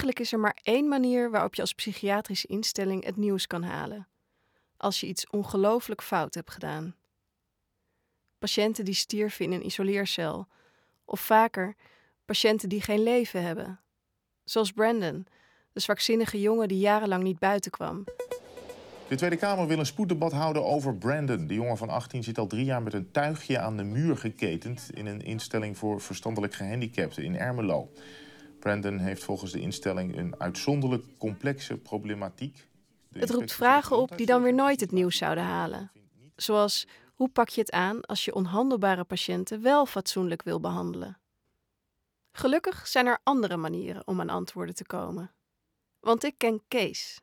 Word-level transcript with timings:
Eigenlijk 0.00 0.26
is 0.26 0.32
er 0.32 0.44
maar 0.44 0.58
één 0.62 0.88
manier 0.88 1.30
waarop 1.30 1.54
je 1.54 1.60
als 1.60 1.74
psychiatrische 1.74 2.46
instelling 2.46 3.04
het 3.04 3.16
nieuws 3.16 3.46
kan 3.46 3.62
halen. 3.62 4.08
Als 4.76 5.00
je 5.00 5.06
iets 5.06 5.30
ongelooflijk 5.30 6.02
fout 6.02 6.34
hebt 6.34 6.50
gedaan. 6.50 6.94
Patiënten 8.38 8.84
die 8.84 8.94
stierven 8.94 9.44
in 9.44 9.52
een 9.52 9.66
isoleercel. 9.66 10.46
Of 11.04 11.20
vaker, 11.20 11.74
patiënten 12.24 12.68
die 12.68 12.80
geen 12.80 13.02
leven 13.02 13.42
hebben. 13.42 13.80
Zoals 14.44 14.72
Brandon, 14.72 15.26
de 15.72 15.80
zwakzinnige 15.80 16.40
jongen 16.40 16.68
die 16.68 16.78
jarenlang 16.78 17.22
niet 17.22 17.38
buiten 17.38 17.70
kwam. 17.70 18.04
De 19.08 19.16
Tweede 19.16 19.36
Kamer 19.36 19.66
wil 19.66 19.78
een 19.78 19.86
spoeddebat 19.86 20.32
houden 20.32 20.64
over 20.64 20.94
Brandon. 20.96 21.46
De 21.46 21.54
jongen 21.54 21.76
van 21.76 21.88
18 21.88 22.22
zit 22.22 22.38
al 22.38 22.46
drie 22.46 22.64
jaar 22.64 22.82
met 22.82 22.94
een 22.94 23.10
tuigje 23.10 23.58
aan 23.58 23.76
de 23.76 23.84
muur 23.84 24.16
geketend... 24.16 24.90
in 24.94 25.06
een 25.06 25.22
instelling 25.22 25.78
voor 25.78 26.00
verstandelijk 26.00 26.54
gehandicapten 26.54 27.24
in 27.24 27.36
Ermelo. 27.36 27.90
Brandon 28.60 28.98
heeft 28.98 29.24
volgens 29.24 29.52
de 29.52 29.60
instelling 29.60 30.16
een 30.16 30.40
uitzonderlijk 30.40 31.04
complexe 31.18 31.76
problematiek. 31.76 32.68
Het 33.12 33.30
roept 33.30 33.52
vragen 33.52 33.96
op 33.96 34.16
die 34.16 34.26
dan 34.26 34.42
weer 34.42 34.54
nooit 34.54 34.80
het 34.80 34.92
nieuws 34.92 35.16
zouden 35.16 35.44
halen. 35.44 35.92
Zoals, 36.36 36.86
hoe 37.14 37.28
pak 37.28 37.48
je 37.48 37.60
het 37.60 37.70
aan 37.70 38.00
als 38.00 38.24
je 38.24 38.34
onhandelbare 38.34 39.04
patiënten 39.04 39.62
wel 39.62 39.86
fatsoenlijk 39.86 40.42
wil 40.42 40.60
behandelen? 40.60 41.20
Gelukkig 42.32 42.86
zijn 42.86 43.06
er 43.06 43.20
andere 43.22 43.56
manieren 43.56 44.06
om 44.06 44.20
aan 44.20 44.28
antwoorden 44.28 44.74
te 44.74 44.86
komen. 44.86 45.34
Want 46.00 46.24
ik 46.24 46.34
ken 46.36 46.62
Kees. 46.68 47.20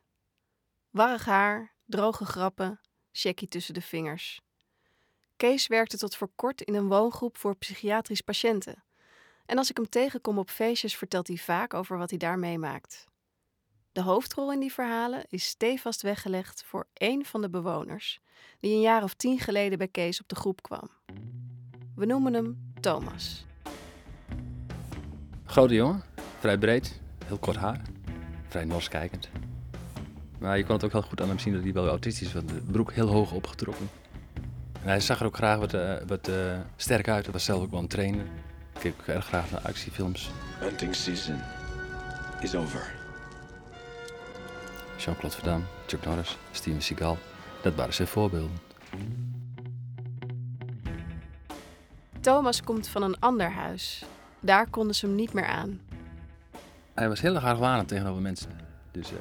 Warrig 0.90 1.26
haar, 1.26 1.74
droge 1.86 2.26
grappen, 2.26 2.82
checkie 3.12 3.48
tussen 3.48 3.74
de 3.74 3.82
vingers. 3.82 4.42
Kees 5.36 5.68
werkte 5.68 5.98
tot 5.98 6.16
voor 6.16 6.32
kort 6.36 6.62
in 6.62 6.74
een 6.74 6.88
woongroep 6.88 7.38
voor 7.38 7.58
psychiatrisch 7.58 8.22
patiënten. 8.22 8.84
En 9.48 9.58
als 9.58 9.70
ik 9.70 9.78
hem 9.78 9.90
tegenkom 9.90 10.38
op 10.38 10.50
feestjes, 10.50 10.96
vertelt 10.96 11.28
hij 11.28 11.38
vaak 11.38 11.74
over 11.74 11.98
wat 11.98 12.10
hij 12.10 12.20
daar 12.20 12.40
meemaakt. 12.40 13.06
De 13.92 14.02
hoofdrol 14.02 14.52
in 14.52 14.60
die 14.60 14.74
verhalen 14.74 15.26
is 15.30 15.48
stevast 15.48 16.02
weggelegd 16.02 16.64
voor 16.64 16.88
één 16.94 17.26
van 17.26 17.42
de 17.42 17.50
bewoners, 17.50 18.20
die 18.60 18.74
een 18.74 18.82
jaar 18.82 19.04
of 19.04 19.14
tien 19.14 19.40
geleden 19.40 19.78
bij 19.78 19.88
Kees 19.88 20.22
op 20.22 20.28
de 20.28 20.36
groep 20.36 20.62
kwam. 20.62 20.90
We 21.96 22.06
noemen 22.06 22.34
hem 22.34 22.72
Thomas. 22.80 23.46
Grote 25.46 25.74
jongen, 25.74 26.04
vrij 26.40 26.58
breed, 26.58 27.02
heel 27.26 27.38
kort 27.38 27.58
haar, 27.58 27.82
vrij 28.48 28.66
nors 28.66 28.88
kijkend. 28.88 29.30
Maar 30.40 30.58
je 30.58 30.66
kon 30.66 30.76
het 30.76 30.84
ook 30.84 30.92
heel 30.92 31.02
goed 31.02 31.22
aan 31.22 31.28
hem 31.28 31.40
zien 31.40 31.54
dat 31.54 31.64
hij 31.64 31.74
wel 31.74 31.88
autistisch 31.88 32.34
was. 32.34 32.46
De 32.46 32.62
broek 32.72 32.94
heel 32.94 33.08
hoog 33.08 33.32
opgetrokken. 33.32 33.90
En 34.82 34.88
hij 34.88 35.00
zag 35.00 35.20
er 35.20 35.26
ook 35.26 35.36
graag 35.36 35.60
wat, 35.60 35.74
uh, 35.74 35.98
wat 36.08 36.28
uh, 36.28 36.60
sterk 36.76 37.08
uit. 37.08 37.24
Hij 37.24 37.34
was 37.34 37.44
zelf 37.44 37.62
ook 37.62 37.72
wel 37.72 37.80
een 37.80 37.88
trainer. 37.88 38.26
Ik 38.78 38.84
keek 38.84 38.94
ook 39.00 39.08
erg 39.16 39.26
graag 39.26 39.52
naar 39.52 39.62
actiefilms. 39.62 40.30
Hunting 40.60 40.96
season 40.96 41.42
is 42.40 42.56
over. 42.56 42.94
Jean-Claude 44.98 45.36
Van 45.36 45.46
Damme, 45.46 45.66
Chuck 45.88 46.06
Norris, 46.06 46.38
Steven 46.52 46.82
Seagal. 46.82 47.18
Dat 47.62 47.76
waren 47.76 47.94
zijn 47.94 48.08
voorbeelden. 48.08 48.58
Thomas 52.20 52.64
komt 52.64 52.88
van 52.88 53.04
een 53.04 53.20
ander 53.20 53.52
huis. 53.52 54.06
Daar 54.40 54.70
konden 54.70 54.96
ze 54.96 55.06
hem 55.06 55.16
niet 55.16 55.34
meer 55.34 55.46
aan. 55.46 55.82
Hij 56.94 57.10
was 57.10 57.22
heel 57.22 57.36
erg 57.36 57.44
argwanend 57.44 57.88
tegenover 57.88 58.22
mensen. 58.22 58.52
Dus 58.92 59.12
uh, 59.12 59.18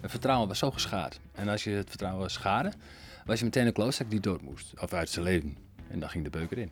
het 0.00 0.10
vertrouwen 0.10 0.48
was 0.48 0.58
zo 0.58 0.70
geschaad. 0.70 1.20
En 1.32 1.48
als 1.48 1.64
je 1.64 1.70
het 1.70 1.88
vertrouwen 1.88 2.30
schade, 2.30 2.72
was 3.24 3.38
je 3.38 3.44
meteen 3.44 3.66
een 3.66 3.72
klootzak 3.72 4.10
die 4.10 4.20
dood 4.20 4.42
moest. 4.42 4.72
Of 4.80 4.92
uit 4.92 5.10
zijn 5.10 5.24
leven. 5.24 5.56
En 5.90 6.00
dan 6.00 6.08
ging 6.08 6.24
de 6.24 6.30
beuker 6.30 6.58
in. 6.58 6.70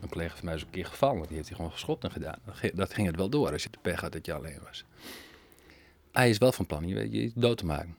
Een 0.00 0.08
collega 0.08 0.36
van 0.36 0.44
mij 0.44 0.54
is 0.54 0.62
een 0.62 0.70
keer 0.70 0.86
gevallen. 0.86 1.26
Die 1.26 1.36
heeft 1.36 1.48
hij 1.48 1.56
gewoon 1.56 1.72
geschopt 1.72 2.04
en 2.04 2.10
gedaan. 2.10 2.38
Dat 2.74 2.94
ging 2.94 3.06
het 3.06 3.16
wel 3.16 3.28
door 3.28 3.52
als 3.52 3.62
je 3.62 3.70
de 3.70 3.78
pech 3.82 4.00
had 4.00 4.12
dat 4.12 4.26
je 4.26 4.32
alleen 4.32 4.58
was. 4.64 4.84
Hij 6.12 6.30
is 6.30 6.38
wel 6.38 6.52
van 6.52 6.66
plan 6.66 6.88
je, 6.88 7.10
je 7.10 7.32
dood 7.34 7.58
te 7.58 7.66
maken. 7.66 7.96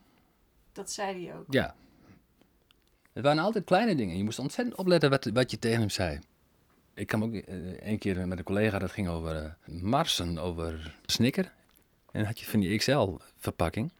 Dat 0.71 0.91
zei 0.91 1.25
hij 1.25 1.35
ook. 1.35 1.45
Ja. 1.49 1.75
Het 3.13 3.23
waren 3.23 3.43
altijd 3.43 3.65
kleine 3.65 3.95
dingen. 3.95 4.17
Je 4.17 4.23
moest 4.23 4.39
ontzettend 4.39 4.77
opletten 4.77 5.09
wat, 5.09 5.25
wat 5.25 5.51
je 5.51 5.59
tegen 5.59 5.79
hem 5.79 5.89
zei. 5.89 6.19
Ik 6.93 7.07
kwam 7.07 7.23
ook 7.23 7.33
uh, 7.33 7.41
een 7.79 7.97
keer 7.97 8.27
met 8.27 8.37
een 8.37 8.43
collega, 8.43 8.79
dat 8.79 8.91
ging 8.91 9.07
over 9.07 9.43
uh, 9.43 9.81
Marsen, 9.81 10.37
over 10.37 10.95
Snicker. 11.05 11.45
En 11.45 12.19
dan 12.19 12.25
had 12.25 12.39
je 12.39 12.45
van 12.45 12.59
die 12.59 12.77
XL-verpakking. 12.77 13.91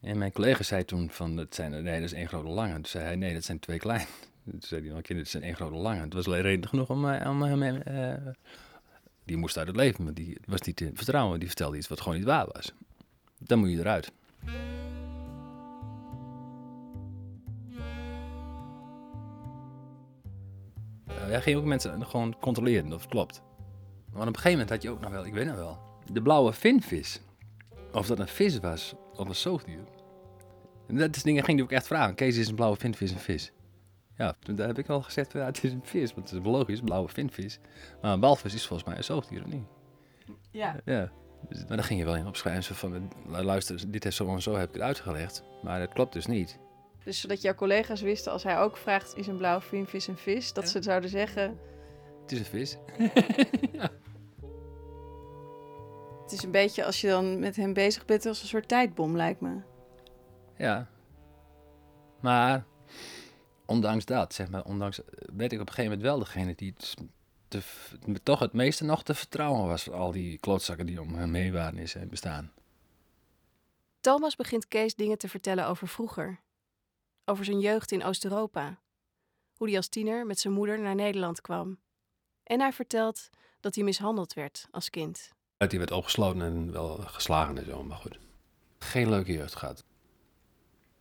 En 0.00 0.18
mijn 0.18 0.32
collega 0.32 0.62
zei 0.62 0.84
toen 0.84 1.10
van, 1.10 1.36
dat 1.36 1.54
zijn, 1.54 1.70
nee, 1.70 2.00
dat 2.00 2.10
is 2.10 2.12
één 2.12 2.28
grote 2.28 2.48
lange. 2.48 2.74
Toen 2.74 2.84
zei 2.84 3.04
hij, 3.04 3.16
nee, 3.16 3.34
dat 3.34 3.44
zijn 3.44 3.58
twee 3.58 3.78
klein. 3.78 4.06
Toen 4.50 4.62
zei 4.62 4.92
hij, 4.92 5.02
kind, 5.02 5.18
dat 5.18 5.28
zijn 5.28 5.42
één 5.42 5.54
grote 5.54 5.74
lange. 5.74 6.00
Het 6.00 6.12
was 6.12 6.26
alleen 6.26 6.42
reden 6.42 6.68
genoeg 6.68 6.90
om, 6.90 7.04
om 7.04 7.42
hem... 7.42 7.82
Uh, 7.88 8.32
die 9.24 9.36
moest 9.36 9.58
uit 9.58 9.66
het 9.66 9.76
leven, 9.76 10.04
maar 10.04 10.14
die 10.14 10.38
was 10.46 10.60
niet 10.60 10.90
vertrouwen. 10.94 11.38
Die 11.38 11.48
vertelde 11.48 11.76
iets 11.76 11.88
wat 11.88 12.00
gewoon 12.00 12.18
niet 12.18 12.26
waar 12.26 12.46
was. 12.52 12.72
Dan 13.38 13.58
moet 13.58 13.70
je 13.70 13.78
eruit. 13.78 14.12
Hij 21.10 21.40
ging 21.40 21.56
ook 21.56 21.64
mensen 21.64 22.06
gewoon 22.06 22.36
controleren 22.40 22.92
of 22.92 23.00
het 23.00 23.10
klopt. 23.10 23.42
Maar 24.12 24.20
op 24.20 24.26
een 24.26 24.34
gegeven 24.34 24.50
moment 24.50 24.70
had 24.70 24.82
je 24.82 24.90
ook 24.90 25.00
nog 25.00 25.10
wel, 25.10 25.26
ik 25.26 25.32
weet 25.32 25.46
nog 25.46 25.56
wel, 25.56 25.78
de 26.12 26.22
blauwe 26.22 26.52
vinvis. 26.52 27.20
Of 27.92 28.06
dat 28.06 28.18
een 28.18 28.28
vis 28.28 28.58
was 28.58 28.94
of 29.14 29.28
een 29.28 29.34
zoogdier. 29.34 29.84
En 30.86 30.96
dat 30.96 31.16
is 31.16 31.22
dingen 31.22 31.44
ging 31.44 31.56
die 31.56 31.66
ook 31.66 31.72
echt 31.72 31.86
vragen. 31.86 32.14
Kees 32.14 32.36
is 32.36 32.48
een 32.48 32.54
blauwe 32.54 32.76
vinvis 32.76 33.10
een 33.10 33.18
vis. 33.18 33.52
Ja, 34.22 34.34
daar 34.54 34.66
heb 34.66 34.78
ik 34.78 34.88
al 34.88 35.02
gezegd, 35.02 35.32
ja, 35.32 35.44
het 35.44 35.64
is 35.64 35.72
een 35.72 35.80
vis, 35.84 36.14
want 36.14 36.30
het 36.30 36.38
is 36.38 36.46
logisch, 36.46 36.80
blauwe 36.80 37.08
vinvis. 37.08 37.58
Maar 38.02 38.12
een 38.12 38.20
walvis 38.20 38.54
is 38.54 38.66
volgens 38.66 38.88
mij 38.88 38.96
een 38.96 39.04
zoogdier, 39.04 39.42
of 39.44 39.50
niet? 39.50 39.64
Ja. 40.50 40.76
Ja. 40.84 41.10
Dus, 41.48 41.58
maar 41.58 41.76
dan 41.76 41.86
ging 41.86 41.98
je 41.98 42.04
wel 42.04 42.16
in 42.16 42.26
opschrijven 42.26 42.74
van, 42.74 43.12
luister, 43.26 43.90
dit 43.90 44.04
is 44.04 44.16
zo 44.16 44.34
en 44.34 44.42
zo 44.42 44.56
heb 44.56 44.68
ik 44.68 44.74
het 44.74 44.82
uitgelegd. 44.82 45.44
Maar 45.62 45.80
het 45.80 45.92
klopt 45.92 46.12
dus 46.12 46.26
niet. 46.26 46.58
Dus 47.04 47.20
zodat 47.20 47.42
jouw 47.42 47.54
collega's 47.54 48.00
wisten, 48.00 48.32
als 48.32 48.42
hij 48.42 48.58
ook 48.58 48.76
vraagt, 48.76 49.16
is 49.16 49.26
een 49.26 49.36
blauwe 49.36 49.62
vinvis 49.62 50.06
een 50.06 50.16
vis? 50.16 50.52
Dat 50.52 50.64
ja. 50.64 50.70
ze 50.70 50.82
zouden 50.82 51.10
zeggen... 51.10 51.58
Het 52.22 52.32
is 52.32 52.38
een 52.38 52.44
vis. 52.44 52.78
ja. 53.72 53.88
Het 56.22 56.32
is 56.32 56.42
een 56.42 56.50
beetje 56.50 56.84
als 56.84 57.00
je 57.00 57.08
dan 57.08 57.38
met 57.38 57.56
hem 57.56 57.72
bezig 57.72 58.04
bent 58.04 58.26
als 58.26 58.42
een 58.42 58.48
soort 58.48 58.68
tijdbom, 58.68 59.16
lijkt 59.16 59.40
me. 59.40 59.60
Ja. 60.56 60.88
Maar 62.20 62.64
ondanks 63.72 64.04
dat, 64.04 64.34
zeg 64.34 64.50
maar, 64.50 64.64
ondanks, 64.64 65.00
werd 65.32 65.52
ik 65.52 65.60
op 65.60 65.68
een 65.68 65.74
gegeven 65.74 65.98
moment 65.98 66.02
wel 66.02 66.18
degene 66.18 66.54
die 66.54 66.74
het 66.76 66.94
te, 67.48 67.62
toch 68.22 68.38
het 68.38 68.52
meeste 68.52 68.84
nog 68.84 69.02
te 69.02 69.14
vertrouwen 69.14 69.66
was. 69.66 69.90
Al 69.90 70.12
die 70.12 70.38
klootzakken 70.38 70.86
die 70.86 71.00
om 71.00 71.14
hem 71.14 71.34
heen 71.34 71.52
waren 71.52 71.78
is 71.78 71.96
bestaan. 72.08 72.52
Thomas 74.00 74.36
begint 74.36 74.68
Kees 74.68 74.94
dingen 74.94 75.18
te 75.18 75.28
vertellen 75.28 75.66
over 75.66 75.88
vroeger. 75.88 76.40
Over 77.24 77.44
zijn 77.44 77.60
jeugd 77.60 77.92
in 77.92 78.04
Oost-Europa. 78.04 78.80
Hoe 79.56 79.68
hij 79.68 79.76
als 79.76 79.88
tiener 79.88 80.26
met 80.26 80.38
zijn 80.38 80.54
moeder 80.54 80.80
naar 80.80 80.94
Nederland 80.94 81.40
kwam. 81.40 81.78
En 82.42 82.60
hij 82.60 82.72
vertelt 82.72 83.28
dat 83.60 83.74
hij 83.74 83.84
mishandeld 83.84 84.32
werd 84.32 84.66
als 84.70 84.90
kind. 84.90 85.30
Hij 85.56 85.78
werd 85.78 85.90
opgesloten 85.90 86.42
en 86.42 86.72
wel 86.72 86.96
geslagen 86.96 87.58
en 87.58 87.64
zo, 87.64 87.82
maar 87.84 87.96
goed. 87.96 88.18
Geen 88.78 89.08
leuke 89.08 89.32
jeugd 89.32 89.54
gehad. 89.54 89.84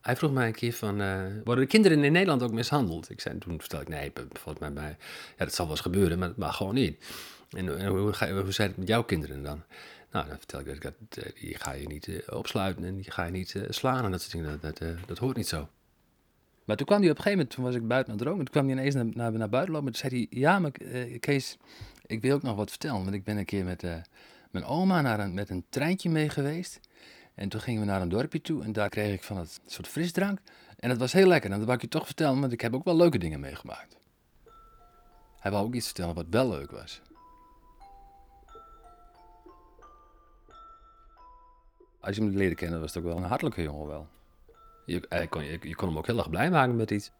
Hij 0.01 0.15
vroeg 0.15 0.31
mij 0.31 0.47
een 0.47 0.53
keer 0.53 0.73
van, 0.73 1.01
uh, 1.01 1.23
worden 1.43 1.63
de 1.63 1.69
kinderen 1.69 2.03
in 2.03 2.11
Nederland 2.11 2.43
ook 2.43 2.51
mishandeld? 2.51 3.09
Ik 3.09 3.21
zei, 3.21 3.37
toen 3.37 3.59
vertelde 3.59 3.85
ik, 3.85 3.91
nee, 3.91 4.11
volgens 4.33 4.59
mij, 4.59 4.73
bij, 4.73 4.97
ja, 5.37 5.45
dat 5.45 5.53
zal 5.53 5.65
wel 5.65 5.73
eens 5.73 5.83
gebeuren, 5.83 6.19
maar 6.19 6.31
mag 6.35 6.57
gewoon 6.57 6.73
niet. 6.73 7.05
En, 7.49 7.77
en 7.77 7.87
hoe, 7.87 8.13
zei 8.13 8.67
het 8.69 8.77
met 8.77 8.87
jouw 8.87 9.03
kinderen 9.03 9.43
dan? 9.43 9.63
Nou, 10.11 10.27
dan 10.27 10.37
vertel 10.37 10.59
ik 10.59 10.81
dat, 10.81 10.93
dat 11.09 11.23
die 11.39 11.55
ga 11.57 11.71
je 11.71 11.87
niet 11.87 12.23
opsluiten 12.29 12.83
en 12.83 12.95
die 12.95 13.11
ga 13.11 13.25
je 13.25 13.31
niet 13.31 13.53
uh, 13.53 13.63
slaan 13.69 14.05
en 14.05 14.11
dat 14.11 14.61
dat, 14.61 14.81
dat, 15.05 15.17
hoort 15.17 15.37
niet 15.37 15.47
zo. 15.47 15.69
Maar 16.65 16.75
toen 16.75 16.85
kwam 16.85 17.01
hij 17.01 17.09
op 17.09 17.17
een 17.17 17.23
gegeven 17.23 17.31
moment, 17.31 17.49
toen 17.49 17.63
was 17.63 17.75
ik 17.75 17.87
buiten 17.87 18.13
aan 18.13 18.19
het 18.19 18.27
roken, 18.27 18.45
toen 18.45 18.53
kwam 18.53 18.65
hij 18.65 18.77
ineens 18.77 18.95
naar, 18.95 19.31
naar, 19.31 19.49
buiten 19.49 19.73
lopen 19.73 19.87
en 19.87 19.99
toen 19.99 20.09
zei 20.09 20.27
hij, 20.29 20.39
ja, 20.39 20.59
maar 20.59 20.71
Kees, 21.19 21.57
ik 22.05 22.21
wil 22.21 22.35
ook 22.35 22.41
nog 22.41 22.55
wat 22.55 22.69
vertellen, 22.69 23.03
want 23.03 23.13
ik 23.13 23.23
ben 23.23 23.37
een 23.37 23.45
keer 23.45 23.63
met 23.63 23.83
mijn 24.51 24.65
oma 24.65 25.01
naar 25.01 25.19
een, 25.19 25.33
met 25.33 25.49
een 25.49 25.65
treintje 25.69 26.09
mee 26.09 26.29
geweest. 26.29 26.79
En 27.35 27.49
toen 27.49 27.61
gingen 27.61 27.81
we 27.81 27.87
naar 27.87 28.01
een 28.01 28.09
dorpje 28.09 28.41
toe 28.41 28.63
en 28.63 28.71
daar 28.71 28.89
kreeg 28.89 29.13
ik 29.13 29.23
van 29.23 29.37
het 29.37 29.59
soort 29.65 29.87
frisdrank. 29.87 30.39
En 30.79 30.89
dat 30.89 30.97
was 30.97 31.11
heel 31.13 31.27
lekker. 31.27 31.51
En 31.51 31.57
dat 31.57 31.65
wou 31.65 31.77
ik 31.77 31.83
je 31.83 31.89
toch 31.89 32.05
vertellen, 32.05 32.39
want 32.39 32.51
ik 32.51 32.61
heb 32.61 32.75
ook 32.75 32.83
wel 32.83 32.95
leuke 32.95 33.17
dingen 33.17 33.39
meegemaakt. 33.39 33.97
Hij 35.39 35.51
wou 35.51 35.65
ook 35.65 35.73
iets 35.73 35.85
vertellen 35.85 36.15
wat 36.15 36.25
wel 36.29 36.49
leuk 36.49 36.71
was. 36.71 37.01
Als 41.99 42.15
je 42.15 42.21
hem 42.21 42.31
leerde 42.31 42.55
kennen, 42.55 42.79
was 42.79 42.93
het 42.93 43.03
ook 43.03 43.09
wel 43.09 43.17
een 43.17 43.29
hartelijke 43.29 43.61
jongen 43.61 43.87
wel. 43.87 44.07
Je, 44.85 45.27
kon, 45.29 45.43
je, 45.43 45.75
kon 45.75 45.87
hem 45.87 45.97
ook 45.97 46.07
heel 46.07 46.17
erg 46.17 46.29
blij 46.29 46.49
maken 46.51 46.75
met 46.75 46.91
iets. 46.91 47.11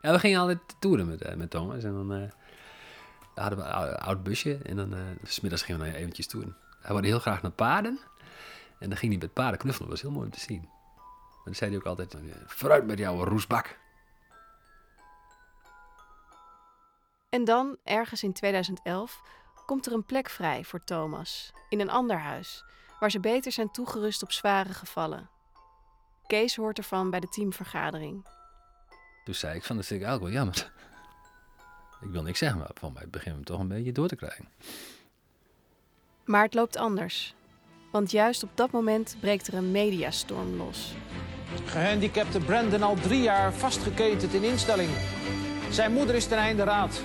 Ja, 0.00 0.12
we 0.12 0.18
gingen 0.18 0.40
altijd 0.40 0.58
toeren 0.78 1.08
met, 1.08 1.26
uh, 1.26 1.34
met 1.34 1.50
Thomas. 1.50 1.84
En 1.84 1.92
dan 1.92 2.12
uh, 2.12 2.28
hadden 3.34 3.58
we 3.58 3.64
een 3.64 3.96
oud 3.96 4.22
busje. 4.22 4.58
En 4.62 4.76
dan 4.76 4.94
uh, 4.94 5.00
smiddags 5.22 5.62
gingen 5.62 5.80
we 5.80 5.96
eventjes 5.96 6.26
toeren. 6.26 6.56
Hij 6.80 6.92
wilde 6.92 7.08
heel 7.08 7.18
graag 7.18 7.42
naar 7.42 7.50
paarden. 7.50 7.98
En 8.78 8.88
dan 8.88 8.98
ging 8.98 9.12
hij 9.12 9.20
met 9.20 9.32
paarden 9.32 9.58
knuffelen. 9.58 9.90
Dat 9.90 10.00
was 10.00 10.08
heel 10.08 10.16
mooi 10.18 10.26
om 10.26 10.32
te 10.32 10.40
zien. 10.40 10.62
En 10.62 11.44
dan 11.44 11.54
zei 11.54 11.70
hij 11.70 11.78
ook 11.78 11.86
altijd, 11.86 12.16
vooruit 12.46 12.86
met 12.86 12.98
jouw 12.98 13.24
roesbak. 13.24 13.78
En 17.28 17.44
dan, 17.44 17.76
ergens 17.84 18.22
in 18.22 18.32
2011, 18.32 19.22
komt 19.66 19.86
er 19.86 19.92
een 19.92 20.04
plek 20.04 20.28
vrij 20.28 20.64
voor 20.64 20.84
Thomas 20.84 21.52
in 21.68 21.80
een 21.80 21.90
ander 21.90 22.18
huis, 22.18 22.64
waar 23.00 23.10
ze 23.10 23.20
beter 23.20 23.52
zijn 23.52 23.70
toegerust 23.70 24.22
op 24.22 24.32
zware 24.32 24.72
gevallen. 24.72 25.30
Kees 26.26 26.56
hoort 26.56 26.78
ervan 26.78 27.10
bij 27.10 27.20
de 27.20 27.28
teamvergadering. 27.28 28.26
Toen 29.24 29.34
zei 29.34 29.56
ik 29.56 29.64
van, 29.64 29.76
dat 29.76 29.86
vind 29.86 30.00
ik 30.00 30.06
eigenlijk 30.06 30.34
wel 30.34 30.44
jammer. 30.44 30.72
Ik 32.06 32.10
wil 32.10 32.22
niks 32.22 32.38
zeggen, 32.38 32.58
maar 32.58 32.70
van 32.74 32.92
mij 32.92 33.08
beginnen 33.08 33.40
we 33.40 33.46
toch 33.46 33.60
een 33.60 33.68
beetje 33.68 33.92
door 33.92 34.08
te 34.08 34.16
krijgen. 34.16 34.48
Maar 36.24 36.42
het 36.42 36.54
loopt 36.54 36.76
anders. 36.76 37.34
Want 37.90 38.10
juist 38.10 38.42
op 38.42 38.50
dat 38.54 38.70
moment 38.70 39.16
breekt 39.20 39.46
er 39.46 39.54
een 39.54 39.70
mediastorm 39.70 40.56
los. 40.56 40.94
Gehandicapte 41.64 42.38
Brandon 42.38 42.82
al 42.82 42.94
drie 42.94 43.22
jaar 43.22 43.52
vastgeketend 43.52 44.32
in 44.32 44.42
instelling. 44.42 44.90
Zijn 45.70 45.92
moeder 45.92 46.14
is 46.14 46.26
ten 46.26 46.38
einde 46.38 46.64
raad. 46.64 47.02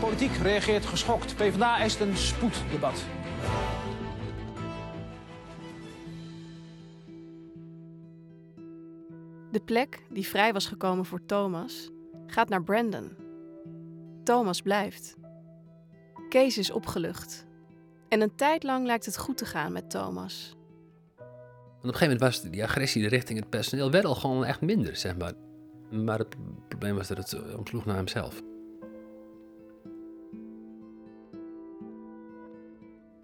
Politiek 0.00 0.36
reageert 0.36 0.86
geschokt. 0.86 1.36
PvdA 1.36 1.78
eist 1.78 2.00
een 2.00 2.16
spoeddebat. 2.16 3.04
De 9.50 9.60
plek 9.64 10.02
die 10.10 10.26
vrij 10.26 10.52
was 10.52 10.66
gekomen 10.66 11.04
voor 11.04 11.20
Thomas 11.26 11.90
gaat 12.26 12.48
naar 12.48 12.62
Brandon. 12.62 13.16
Thomas 14.24 14.60
blijft. 14.60 15.16
Kees 16.28 16.58
is 16.58 16.70
opgelucht. 16.70 17.45
En 18.16 18.22
een 18.22 18.34
tijd 18.34 18.62
lang 18.62 18.86
lijkt 18.86 19.06
het 19.06 19.18
goed 19.18 19.36
te 19.36 19.44
gaan 19.44 19.72
met 19.72 19.90
Thomas. 19.90 20.56
Want 21.16 21.28
op 21.78 21.84
een 21.84 21.94
gegeven 21.94 22.00
moment 22.00 22.20
was 22.20 22.42
die 22.42 22.62
agressie 22.62 23.08
richting 23.08 23.38
het 23.38 23.50
personeel 23.50 23.90
wel 23.90 24.02
al 24.02 24.14
gewoon 24.14 24.44
echt 24.44 24.60
minder, 24.60 24.96
zeg 24.96 25.16
maar. 25.16 25.32
Maar 25.90 26.18
het 26.18 26.36
probleem 26.68 26.96
was 26.96 27.08
dat 27.08 27.16
het 27.16 27.54
omsloeg 27.56 27.84
naar 27.84 27.96
hemzelf. 27.96 28.42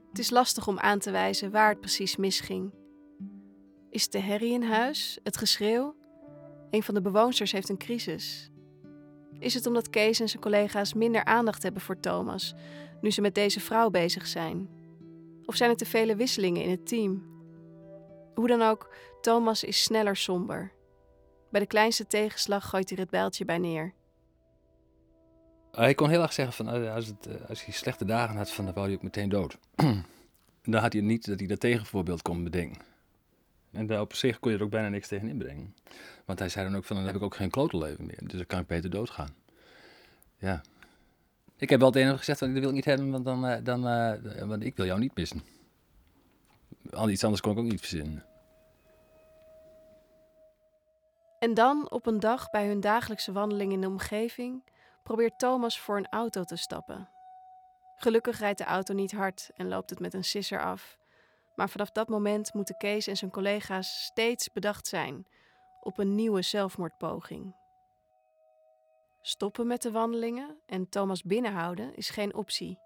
Het 0.08 0.18
is 0.18 0.30
lastig 0.30 0.68
om 0.68 0.78
aan 0.78 0.98
te 0.98 1.10
wijzen 1.10 1.50
waar 1.50 1.68
het 1.68 1.80
precies 1.80 2.16
misging. 2.16 2.72
Is 3.90 4.02
het 4.02 4.12
de 4.12 4.20
herrie 4.20 4.52
in 4.52 4.62
huis? 4.62 5.18
Het 5.22 5.36
geschreeuw? 5.36 5.96
Een 6.70 6.82
van 6.82 6.94
de 6.94 7.02
bewoonsters 7.02 7.52
heeft 7.52 7.68
een 7.68 7.78
crisis. 7.78 8.50
Is 9.38 9.54
het 9.54 9.66
omdat 9.66 9.90
Kees 9.90 10.20
en 10.20 10.28
zijn 10.28 10.42
collega's 10.42 10.94
minder 10.94 11.24
aandacht 11.24 11.62
hebben 11.62 11.82
voor 11.82 12.00
Thomas 12.00 12.54
nu 13.00 13.10
ze 13.10 13.20
met 13.20 13.34
deze 13.34 13.60
vrouw 13.60 13.90
bezig 13.90 14.26
zijn? 14.26 14.80
Of 15.46 15.56
zijn 15.56 15.70
het 15.70 15.78
te 15.78 15.86
vele 15.86 16.16
wisselingen 16.16 16.62
in 16.62 16.70
het 16.70 16.86
team? 16.86 17.30
Hoe 18.34 18.48
dan 18.48 18.62
ook, 18.62 18.94
Thomas 19.20 19.64
is 19.64 19.82
sneller 19.82 20.16
somber. 20.16 20.72
Bij 21.50 21.60
de 21.60 21.66
kleinste 21.66 22.06
tegenslag 22.06 22.68
gooit 22.68 22.88
hij 22.88 22.98
het 23.00 23.10
bijltje 23.10 23.44
bij 23.44 23.58
neer. 23.58 23.94
Hij 25.72 25.94
kon 25.94 26.08
heel 26.08 26.22
erg 26.22 26.32
zeggen 26.32 26.54
van 26.54 26.68
eh, 26.68 26.94
als, 26.94 27.06
het, 27.06 27.26
eh, 27.26 27.48
als 27.48 27.64
hij 27.64 27.74
slechte 27.74 28.04
dagen 28.04 28.36
had, 28.36 28.50
van, 28.50 28.64
dan 28.64 28.74
wou 28.74 28.86
hij 28.86 28.96
ook 28.96 29.02
meteen 29.02 29.28
dood. 29.28 29.58
dan 30.62 30.80
had 30.80 30.92
hij 30.92 31.02
niet 31.02 31.26
dat 31.26 31.38
hij 31.38 31.48
dat 31.48 31.60
tegenvoorbeeld 31.60 32.22
kon 32.22 32.44
bedenken. 32.44 32.82
En 33.72 33.86
daar 33.86 34.00
op 34.00 34.14
zich 34.14 34.38
kon 34.38 34.50
je 34.50 34.56
er 34.56 34.64
ook 34.64 34.70
bijna 34.70 34.88
niks 34.88 35.08
tegen 35.08 35.28
inbrengen. 35.28 35.74
Want 36.24 36.38
hij 36.38 36.48
zei 36.48 36.66
dan 36.66 36.76
ook 36.76 36.84
van, 36.84 36.96
dan 36.96 37.04
heb 37.06 37.14
ik 37.14 37.22
ook 37.22 37.34
geen 37.34 37.50
klotenleven 37.50 38.06
meer. 38.06 38.18
Dus 38.20 38.32
dan 38.32 38.46
kan 38.46 38.60
ik 38.60 38.66
beter 38.66 38.90
doodgaan. 38.90 39.34
Ja. 40.38 40.62
Ik 41.62 41.70
heb 41.70 41.80
wel 41.80 41.90
tegen 41.90 42.08
hem 42.08 42.16
gezegd, 42.16 42.38
van, 42.38 42.52
dat 42.52 42.58
wil 42.58 42.68
ik 42.68 42.74
niet 42.74 42.84
hebben, 42.84 43.10
want, 43.10 43.24
dan, 43.24 43.46
eh, 43.46 43.64
dan, 43.64 43.86
uh, 43.86 44.42
want 44.42 44.64
ik 44.64 44.76
wil 44.76 44.86
jou 44.86 44.98
niet 44.98 45.14
missen. 45.14 45.42
Al 46.90 47.08
iets 47.08 47.24
anders 47.24 47.42
kon 47.42 47.52
ik 47.52 47.58
ook 47.58 47.64
niet 47.64 47.80
verzinnen. 47.80 48.24
En 51.38 51.54
dan, 51.54 51.90
op 51.90 52.06
een 52.06 52.20
dag 52.20 52.50
bij 52.50 52.66
hun 52.66 52.80
dagelijkse 52.80 53.32
wandeling 53.32 53.72
in 53.72 53.80
de 53.80 53.86
omgeving, 53.86 54.64
probeert 55.02 55.38
Thomas 55.38 55.80
voor 55.80 55.96
een 55.96 56.08
auto 56.08 56.44
te 56.44 56.56
stappen. 56.56 57.08
Gelukkig 57.96 58.38
rijdt 58.38 58.58
de 58.58 58.64
auto 58.64 58.94
niet 58.94 59.12
hard 59.12 59.50
en 59.54 59.68
loopt 59.68 59.90
het 59.90 60.00
met 60.00 60.14
een 60.14 60.24
sisser 60.24 60.62
af. 60.62 60.98
Maar 61.54 61.68
vanaf 61.68 61.90
dat 61.90 62.08
moment 62.08 62.54
moeten 62.54 62.76
Kees 62.76 63.06
en 63.06 63.16
zijn 63.16 63.30
collega's 63.30 64.04
steeds 64.04 64.52
bedacht 64.52 64.86
zijn 64.86 65.26
op 65.80 65.98
een 65.98 66.14
nieuwe 66.14 66.42
zelfmoordpoging. 66.42 67.54
Stoppen 69.24 69.66
met 69.66 69.82
de 69.82 69.90
wandelingen 69.90 70.56
en 70.66 70.88
Thomas 70.88 71.22
binnenhouden 71.22 71.94
is 71.94 72.10
geen 72.10 72.34
optie. 72.34 72.78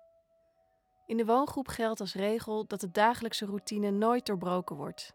In 1.07 1.17
de 1.17 1.25
woongroep 1.25 1.69
geldt 1.69 2.01
als 2.01 2.15
regel 2.15 2.67
dat 2.67 2.81
de 2.81 2.91
dagelijkse 2.91 3.47
routine 3.47 3.91
nooit 3.91 4.27
doorbroken 4.27 4.77
wordt. 4.77 5.15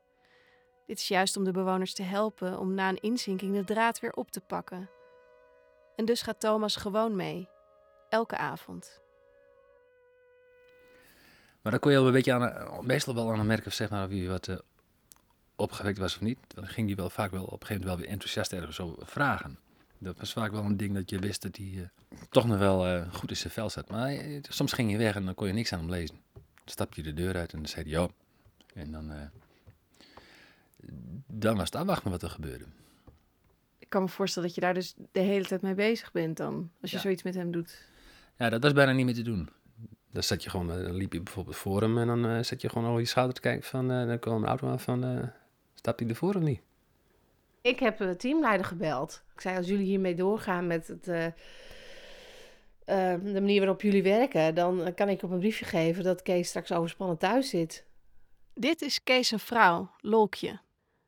Dit 0.85 0.97
is 0.97 1.07
juist 1.07 1.37
om 1.37 1.43
de 1.43 1.51
bewoners 1.51 1.93
te 1.93 2.03
helpen 2.03 2.59
om 2.59 2.73
na 2.73 2.89
een 2.89 3.01
inzinking 3.01 3.53
de 3.53 3.63
draad 3.63 3.99
weer 3.99 4.13
op 4.13 4.31
te 4.31 4.41
pakken. 4.41 4.89
En 5.95 6.05
dus 6.05 6.21
gaat 6.21 6.39
Thomas 6.39 6.75
gewoon 6.75 7.15
mee, 7.15 7.49
elke 8.09 8.37
avond. 8.37 9.01
Maar 11.61 11.71
dan 11.71 11.81
kon 11.81 11.91
je 11.91 11.97
al 11.97 12.05
een 12.05 12.11
beetje 12.11 12.33
aan, 12.33 12.85
meestal 12.85 13.15
wel 13.15 13.33
aan 13.33 13.45
merken 13.45 13.71
zeg 13.71 13.89
maar, 13.89 14.03
of 14.03 14.09
hij 14.09 14.27
wat 14.27 14.47
uh, 14.47 14.57
opgewekt 15.55 15.97
was 15.97 16.15
of 16.15 16.21
niet. 16.21 16.39
Dan 16.47 16.67
ging 16.67 16.87
hij 16.87 16.95
wel 16.95 17.09
vaak 17.09 17.31
wel 17.31 17.43
op 17.43 17.51
een 17.51 17.67
gegeven 17.67 17.75
moment 17.75 17.93
wel 17.93 17.97
weer 17.97 18.13
enthousiast 18.13 18.53
ergens 18.53 18.79
over 18.79 19.07
vragen. 19.07 19.59
Dat 20.03 20.17
was 20.19 20.33
vaak 20.33 20.51
wel 20.51 20.63
een 20.63 20.77
ding 20.77 20.93
dat 20.93 21.09
je 21.09 21.19
wist 21.19 21.41
dat 21.41 21.55
hij 21.55 21.65
uh, 21.65 21.81
toch 22.29 22.47
nog 22.47 22.57
wel 22.57 22.87
uh, 22.87 23.13
goed 23.13 23.29
in 23.29 23.37
zijn 23.37 23.53
vel 23.53 23.69
zat. 23.69 23.89
Maar 23.89 24.13
soms 24.41 24.73
ging 24.73 24.91
je 24.91 24.97
weg 24.97 25.15
en 25.15 25.25
dan 25.25 25.33
kon 25.33 25.47
je 25.47 25.53
niks 25.53 25.73
aan 25.73 25.79
hem 25.79 25.89
lezen. 25.89 26.15
Dan 26.33 26.43
stap 26.65 26.93
je 26.93 27.03
de 27.03 27.13
deur 27.13 27.35
uit 27.35 27.51
en 27.53 27.57
dan 27.59 27.67
zei 27.67 27.83
hij, 27.83 27.91
ja. 28.01 28.07
En 28.73 28.91
dan, 28.91 29.11
dan 31.27 31.55
was 31.55 31.65
het 31.65 31.75
afwachten 31.75 32.11
wat 32.11 32.21
er 32.21 32.29
gebeurde. 32.29 32.65
Ik 33.79 33.89
kan 33.89 34.01
me 34.01 34.07
voorstellen 34.09 34.47
dat 34.47 34.55
je 34.57 34.61
daar 34.63 34.73
dus 34.73 34.93
de 35.11 35.19
hele 35.19 35.45
tijd 35.45 35.61
mee 35.61 35.73
bezig 35.73 36.11
bent 36.11 36.37
dan, 36.37 36.71
als 36.81 36.89
je 36.91 36.95
Ja. 36.97 37.01
zoiets 37.03 37.23
met 37.23 37.33
hem 37.35 37.51
doet. 37.51 37.85
Ja, 38.37 38.49
dat 38.49 38.63
was 38.63 38.73
bijna 38.73 38.91
niet 38.91 39.05
meer 39.05 39.13
te 39.15 39.21
doen. 39.21 39.49
Dan, 40.11 40.23
zat 40.23 40.43
je 40.43 40.49
gewoon, 40.49 40.71
eh, 40.71 40.83
dan 40.83 40.95
liep 40.95 41.13
je 41.13 41.21
bijvoorbeeld 41.21 41.55
voor 41.55 41.81
hem 41.81 41.97
en 41.97 42.07
dan 42.07 42.25
eh, 42.25 42.43
zat 42.43 42.61
je 42.61 42.69
gewoon 42.69 42.87
over 42.87 42.99
je 42.99 43.05
schouder 43.05 43.35
te 43.35 43.41
kijken 43.41 43.63
van, 43.63 43.91
eh, 43.91 44.07
dan 44.07 44.19
kwam 44.19 44.43
een 44.43 44.49
auto 44.49 44.67
aan 44.69 44.79
van, 44.79 45.03
eh 45.03 45.27
stapt 45.73 45.99
hij 45.99 46.09
ervoor 46.09 46.35
of 46.35 46.41
niet? 46.41 46.61
Ik 47.61 47.79
heb 47.79 47.97
de 47.97 48.15
teamleider 48.15 48.65
gebeld. 48.65 49.23
Ik 49.33 49.41
zei, 49.41 49.57
als 49.57 49.67
jullie 49.67 49.85
hiermee 49.85 50.15
doorgaan 50.15 50.67
met 50.67 50.87
het, 50.87 51.07
eh, 51.07 51.25
eh, 51.25 53.23
de 53.23 53.41
manier 53.41 53.59
waarop 53.59 53.81
jullie 53.81 54.03
werken, 54.03 54.55
dan 54.55 54.93
kan 54.95 55.09
ik 55.09 55.23
op 55.23 55.31
een 55.31 55.39
briefje 55.39 55.65
geven 55.65 56.03
dat 56.03 56.21
Kees 56.21 56.47
straks 56.47 56.71
overspannen 56.71 57.17
thuis 57.17 57.49
zit. 57.49 57.85
Dit 58.53 58.81
is 58.81 59.03
Kees 59.03 59.27
zijn 59.27 59.39
vrouw, 59.39 59.91
Lolkje. 59.99 60.59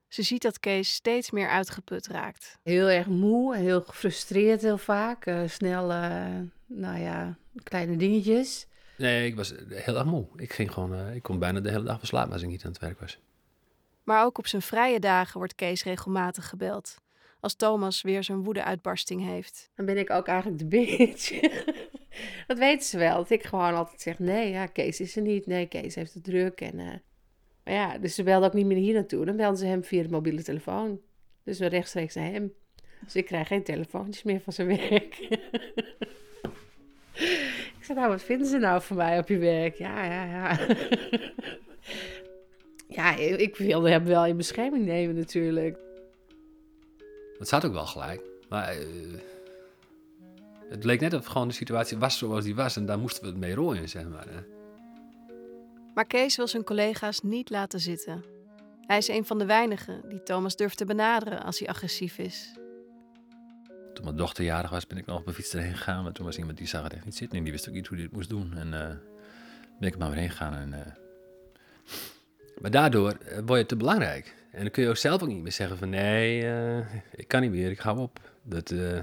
Ze 0.08 0.22
ziet 0.22 0.42
dat 0.42 0.60
Kees 0.60 0.94
steeds 0.94 1.32
meer 1.32 1.50
uitgeput 1.50 2.08
raakt. 2.08 2.60
Heel 2.64 2.88
erg 2.90 3.08
moe, 3.08 3.56
heel 3.56 3.82
gefrustreerd 3.82 4.62
heel 4.62 4.78
vaak. 4.78 5.26
eh, 5.26 5.42
snel, 5.48 5.92
eh, 5.92 6.26
nou 6.66 7.00
ja, 7.00 7.38
kleine 7.64 7.95
dingetjes. 7.98 8.68
Nee, 8.98 9.28
ik 9.28 9.36
was 9.36 9.54
heel 9.69 9.95
erg 9.95 10.06
moe. 10.06 10.28
Ik 10.36 10.54
ging 10.54 10.72
gewoon, 10.72 10.95
eh, 10.95 11.16
ik 11.16 11.24
kon 11.24 11.40
bijna 11.40 11.60
de 11.60 11.69
hele 11.69 11.83
dag 11.83 11.98
verslapen 12.00 12.33
als 12.33 12.42
ik 12.42 12.48
niet 12.48 12.64
aan 12.66 12.72
het 12.72 12.81
werk 12.81 13.00
was. 13.00 13.19
Maar 14.04 14.26
ook 14.26 14.38
op 14.38 14.48
zijn 14.48 14.62
vrije 14.62 15.00
dagen 15.00 15.38
wordt 15.38 15.56
Kees 15.56 15.83
regelmatig 15.83 16.50
gebeld. 16.50 17.02
Als 17.40 17.56
Thomas 17.56 18.02
weer 18.02 18.24
zijn 18.24 18.44
woede-uitbarsting 18.44 19.26
heeft. 19.26 19.72
Dan 19.76 19.86
ben 19.86 19.98
ik 19.98 20.10
ook 20.10 20.28
eigenlijk 20.28 20.60
de 20.60 20.66
bitch. 20.66 21.40
dat 22.48 22.57
weten 22.57 22.86
ze 22.86 22.98
wel. 22.98 23.16
Dat 23.16 23.30
ik 23.30 23.44
gewoon 23.44 23.76
altijd 23.76 24.02
zeg, 24.02 24.19
nee, 24.19 24.52
ja, 24.52 24.66
Kees 24.66 25.00
is 25.00 25.16
er 25.16 25.22
niet. 25.22 25.45
Nee, 25.45 25.66
Kees 25.66 25.95
heeft 25.95 26.14
het 26.14 26.24
druk. 26.24 26.62
En, 26.62 26.80
eh, 26.80 26.94
maar 27.64 27.74
ja, 27.74 27.98
dus 27.98 28.16
ze 28.16 28.24
belden 28.24 28.48
ook 28.48 28.56
niet 28.56 28.66
meer 28.66 28.78
hier 28.78 28.94
naartoe. 28.94 29.26
Dan 29.26 29.36
belden 29.36 29.57
ze 29.57 29.66
hem 29.66 29.83
via 29.83 30.04
de 30.04 30.10
mobiele 30.10 30.44
telefoon. 30.44 31.00
Dus 31.44 31.60
we 31.60 31.66
rechtstreeks 31.66 32.16
naar 32.16 32.31
hem. 32.31 32.54
Dus 33.00 33.16
ik 33.16 33.26
krijg 33.26 33.48
geen 33.48 33.64
telefoontjes 33.64 34.24
meer 34.24 34.42
van 34.42 34.54
zijn 34.54 34.68
werk. 34.68 35.19
ik 37.78 37.80
zei, 37.81 38.00
nou, 38.00 38.10
wat 38.10 38.24
vinden 38.24 38.48
ze 38.48 38.57
nou 38.57 38.81
van 38.81 38.98
mij 38.98 39.19
op 39.19 39.28
je 39.28 39.38
werk? 39.38 39.76
Ja, 39.76 40.06
ja, 40.06 40.24
ja. 40.24 40.57
ja, 42.95 43.16
ik 43.16 43.56
wilde 43.56 43.90
hem 43.90 44.06
wel 44.06 44.26
in 44.26 44.38
bescherming 44.38 44.85
nemen 44.85 45.16
natuurlijk. 45.16 45.78
Dat 47.38 47.47
zat 47.47 47.66
ook 47.66 47.73
wel 47.73 47.85
gelijk. 47.85 48.21
Maar 48.50 48.68
eh, 48.68 48.78
het 50.69 50.83
leek 50.83 51.00
net 51.00 51.14
of 51.14 51.26
gewoon 51.26 51.47
de 51.47 51.54
situatie 51.54 51.97
was 51.97 52.18
zoals 52.18 52.44
die 52.44 52.56
was 52.56 52.76
en 52.76 52.85
daar 52.85 53.00
moesten 53.00 53.23
we 53.23 53.30
het 53.30 53.38
mee 53.38 53.56
rooien, 53.56 53.90
zeg 53.90 54.07
maar. 54.07 54.28
hè. 54.30 54.40
Maar 55.94 56.06
Kees 56.06 56.35
wil 56.35 56.47
zijn 56.47 56.64
collega's 56.64 57.21
niet 57.21 57.50
laten 57.50 57.80
zitten. 57.80 58.23
Hij 58.81 58.97
is 58.97 59.07
een 59.07 59.26
van 59.26 59.38
de 59.38 59.45
weinigen 59.45 60.09
die 60.09 60.23
Thomas 60.23 60.56
durft 60.56 60.78
te 60.78 60.85
benaderen 60.85 61.44
als 61.44 61.59
hij 61.59 61.68
agressief 61.68 62.18
is. 62.18 62.54
Toen 63.94 64.04
mijn 64.04 64.18
dochter 64.18 64.44
jarig 64.44 64.69
was, 64.69 64.88
ben 64.88 64.97
ik 64.97 65.06
nog 65.06 65.19
op 65.19 65.28
een 65.28 65.33
fiets 65.33 65.54
erheen 65.54 65.76
gegaan. 65.76 66.04
Maar 66.04 66.12
toen 66.14 66.26
was 66.26 66.38
iemand 66.38 66.57
die 66.57 66.68
zag 66.68 66.83
het 66.83 66.94
echt 66.94 67.06
niet 67.06 67.16
zitten 67.16 67.38
en 67.38 67.44
die 67.44 67.54
wist 67.54 67.68
ook 67.68 67.73
niet 67.73 67.88
hoe 67.88 67.95
hij 67.97 68.06
het 68.06 68.16
moest 68.16 68.30
doen. 68.30 68.54
En 68.57 68.73
eh 68.73 68.95
ben 69.80 69.88
ik 69.88 69.94
er 69.94 70.00
maar 70.00 70.09
weer 70.09 70.19
heen 70.19 70.30
gegaan. 70.30 70.54
En, 70.54 70.73
eh, 70.73 70.92
Maar 72.62 72.72
daardoor 72.72 73.12
eh, 73.12 73.40
word 73.45 73.60
je 73.60 73.66
te 73.66 73.76
belangrijk. 73.76 74.36
En 74.52 74.62
dan 74.62 74.72
kun 74.72 74.83
je 74.83 74.90
ook 74.90 74.98
zelf 74.98 75.22
ook 75.22 75.28
niet 75.28 75.42
meer 75.42 75.52
zeggen 75.52 75.78
van 75.78 75.90
nee, 75.90 76.52
eh, 76.52 76.94
ik 77.16 77.28
kan 77.28 77.42
niet 77.42 77.52
meer, 77.52 77.72
ik 77.72 77.80
hou 77.80 78.00
op. 78.00 78.19
Dat 78.44 78.72
eh, 78.72 79.00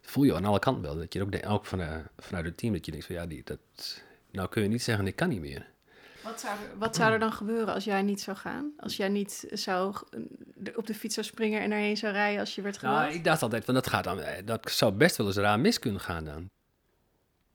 voel 0.00 0.24
je 0.24 0.34
aan 0.34 0.44
alle 0.44 0.58
kanten 0.58 0.82
wel. 0.82 0.96
Dat 0.96 1.12
je 1.12 1.22
ook, 1.22 1.32
de- 1.32 1.46
ook 1.46 1.66
van, 1.66 1.80
vanuit 2.18 2.44
het 2.44 2.56
team, 2.56 2.72
dat 2.72 2.84
je 2.84 2.90
denkt 2.90 3.06
van 3.06 3.14
ja, 3.14 3.26
die, 3.26 3.42
dat, 3.44 3.58
nou 4.30 4.48
kun 4.48 4.62
je 4.62 4.68
niet 4.68 4.82
zeggen 4.82 5.06
ik 5.06 5.16
kan 5.16 5.28
niet 5.28 5.40
meer. 5.40 5.72
Wat 6.22 6.40
zou, 6.40 6.52
er, 6.58 6.78
wat 6.78 6.96
zou 6.96 7.12
er 7.12 7.18
dan 7.18 7.32
gebeuren 7.32 7.74
als 7.74 7.84
jij 7.84 8.02
niet 8.02 8.20
zou 8.20 8.36
gaan? 8.36 8.72
Als 8.78 8.96
jij 8.96 9.08
niet 9.08 9.46
zou 9.50 9.96
op 10.74 10.86
de 10.86 10.94
fiets 10.94 11.14
zou 11.14 11.26
springen 11.26 11.60
en 11.60 11.70
erheen 11.72 11.96
zou 11.96 12.12
rijden 12.12 12.40
als 12.40 12.54
je 12.54 12.62
werd 12.62 12.78
gebeld? 12.78 12.98
Nou, 12.98 13.12
ik 13.12 13.24
dacht 13.24 13.42
altijd 13.42 13.64
van 13.64 13.74
dat 13.74 13.86
gaat 13.86 14.04
dan, 14.04 14.20
dat 14.44 14.70
zou 14.70 14.92
best 14.92 15.16
wel 15.16 15.26
eens 15.26 15.36
raar 15.36 15.60
mis 15.60 15.78
kunnen 15.78 16.00
gaan 16.00 16.24
dan. 16.24 16.50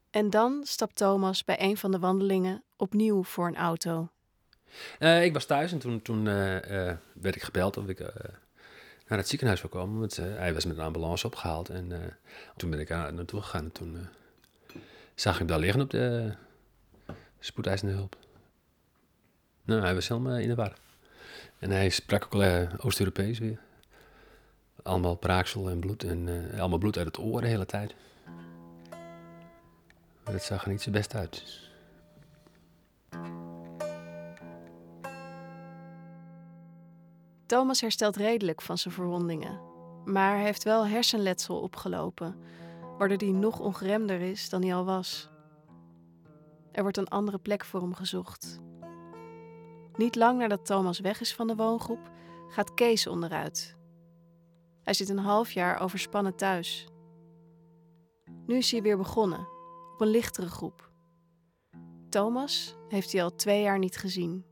En 0.09 0.29
dan 0.29 0.61
stapt 0.63 0.95
Thomas 0.95 1.43
bij 1.43 1.55
een 1.59 1.77
van 1.77 1.91
de 1.91 1.99
wandelingen 1.99 2.63
opnieuw 2.75 3.23
voor 3.23 3.47
een 3.47 3.55
auto. 3.55 4.09
Eh, 4.99 5.23
ik 5.23 5.33
was 5.33 5.45
thuis 5.45 5.71
en 5.71 5.79
toen, 5.79 6.01
toen 6.01 6.27
eh, 6.27 6.89
eh, 6.89 6.97
werd 7.13 7.35
ik 7.35 7.43
gebeld 7.43 7.77
of 7.77 7.87
ik 7.87 7.99
naar 9.07 9.17
het 9.17 9.27
ziekenhuis 9.27 9.59
zou 9.59 9.71
komen. 9.71 9.99
Want 9.99 10.15
hij 10.15 10.53
was 10.53 10.65
met 10.65 10.77
een 10.77 10.83
ambulance 10.83 11.25
opgehaald. 11.25 11.69
En 11.69 12.17
toen 12.57 12.69
ben 12.69 12.79
ik 12.79 12.87
daar 12.87 13.13
naartoe 13.13 13.41
gegaan. 13.41 13.63
En 13.63 13.71
toen 13.71 14.07
zag 15.15 15.39
ik 15.39 15.47
daar 15.47 15.59
liggen 15.59 15.81
op 15.81 15.89
de 15.89 16.33
spoedeisende 17.39 17.93
hulp. 17.93 18.17
Nou, 19.63 19.81
hij 19.81 19.93
was 19.93 20.07
helemaal 20.07 20.37
in 20.37 20.47
de 20.47 20.55
war. 20.55 20.73
En 21.59 21.71
hij 21.71 21.89
sprak 21.89 22.27
ook 22.29 22.43
Oost-Europees 22.77 23.39
weer. 23.39 23.59
Allemaal 24.83 25.15
praaksel 25.15 25.69
en 25.69 25.79
bloed. 25.79 26.03
En 26.03 26.49
allemaal 26.59 26.77
bloed 26.77 26.97
uit 26.97 27.05
het 27.05 27.19
oor 27.19 27.41
de 27.41 27.47
hele 27.47 27.65
tijd. 27.65 27.95
Maar 30.23 30.33
het 30.33 30.43
zag 30.43 30.63
er 30.63 30.69
niet 30.69 30.81
zo 30.81 30.91
best 30.91 31.15
uit. 31.15 31.68
Thomas 37.49 37.81
herstelt 37.81 38.15
redelijk 38.15 38.61
van 38.61 38.77
zijn 38.77 38.93
verwondingen, 38.93 39.61
maar 40.05 40.37
heeft 40.37 40.63
wel 40.63 40.87
hersenletsel 40.87 41.59
opgelopen, 41.59 42.35
waardoor 42.97 43.17
hij 43.17 43.31
nog 43.31 43.59
ongeremder 43.59 44.21
is 44.21 44.49
dan 44.49 44.61
hij 44.61 44.75
al 44.75 44.85
was. 44.85 45.29
Er 46.71 46.81
wordt 46.81 46.97
een 46.97 47.07
andere 47.07 47.37
plek 47.37 47.65
voor 47.65 47.81
hem 47.81 47.93
gezocht. 47.93 48.59
Niet 49.95 50.15
lang 50.15 50.39
nadat 50.39 50.65
Thomas 50.65 50.99
weg 50.99 51.21
is 51.21 51.35
van 51.35 51.47
de 51.47 51.55
woongroep, 51.55 52.11
gaat 52.47 52.73
Kees 52.73 53.07
onderuit. 53.07 53.77
Hij 54.83 54.93
zit 54.93 55.09
een 55.09 55.19
half 55.19 55.51
jaar 55.51 55.79
overspannen 55.79 56.35
thuis. 56.35 56.87
Nu 58.45 58.55
is 58.55 58.71
hij 58.71 58.81
weer 58.81 58.97
begonnen, 58.97 59.47
op 59.93 60.01
een 60.01 60.07
lichtere 60.07 60.49
groep. 60.49 60.91
Thomas 62.09 62.75
heeft 62.87 63.11
hij 63.11 63.23
al 63.23 63.35
twee 63.35 63.61
jaar 63.61 63.79
niet 63.79 63.97
gezien. 63.97 64.48